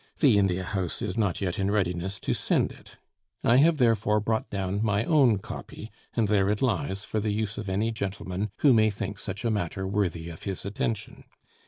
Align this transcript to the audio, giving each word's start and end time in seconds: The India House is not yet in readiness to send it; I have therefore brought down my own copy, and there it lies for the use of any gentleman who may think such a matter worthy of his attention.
The 0.17 0.39
India 0.39 0.63
House 0.63 1.03
is 1.03 1.15
not 1.15 1.41
yet 1.41 1.59
in 1.59 1.69
readiness 1.69 2.19
to 2.21 2.33
send 2.33 2.71
it; 2.71 2.97
I 3.43 3.57
have 3.57 3.77
therefore 3.77 4.19
brought 4.19 4.49
down 4.49 4.83
my 4.83 5.03
own 5.03 5.37
copy, 5.37 5.91
and 6.15 6.27
there 6.27 6.49
it 6.49 6.63
lies 6.63 7.05
for 7.05 7.19
the 7.19 7.29
use 7.31 7.59
of 7.59 7.69
any 7.69 7.91
gentleman 7.91 8.49
who 8.61 8.73
may 8.73 8.89
think 8.89 9.19
such 9.19 9.45
a 9.45 9.51
matter 9.51 9.85
worthy 9.87 10.29
of 10.31 10.41
his 10.41 10.65
attention. 10.65 11.25